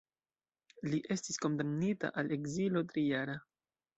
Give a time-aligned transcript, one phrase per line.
[0.93, 3.37] Li estis kondamnita al ekzilo trijara.